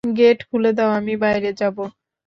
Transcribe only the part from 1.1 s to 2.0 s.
বাইরে যাব!